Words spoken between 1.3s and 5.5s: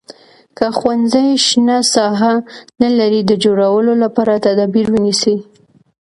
شنه ساحه نه لري د جوړولو لپاره تدابیر ونیسئ.